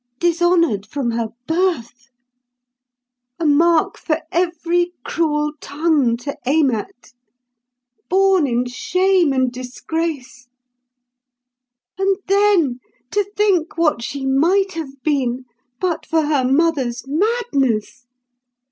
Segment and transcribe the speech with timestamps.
[0.17, 2.09] Dishonoured from her birth!
[3.37, 7.13] A mark for every cruel tongue to aim at!
[8.09, 10.47] Born in shame and disgrace!
[11.99, 12.79] And then,
[13.11, 15.45] to think what she might have been,
[15.79, 18.07] but for her mother's madness!